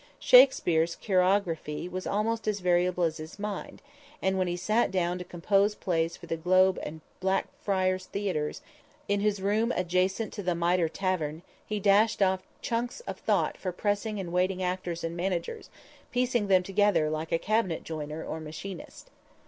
[0.19, 3.83] Shakspere's chirography was almost as variable as his mind,
[4.19, 8.63] and when he sat down to compose plays for the Globe and Blackfriars theatres,
[9.07, 13.71] in his room adjacent to the Miter Tavern, he dashed off chunks of thought for
[13.71, 15.69] pressing and waiting actors and managers,
[16.11, 19.11] piecing them together like a cabinet joiner or machinist.